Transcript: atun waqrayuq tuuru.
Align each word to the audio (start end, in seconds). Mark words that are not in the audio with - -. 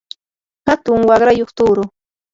atun 0.73 1.01
waqrayuq 1.09 1.49
tuuru. 1.57 1.83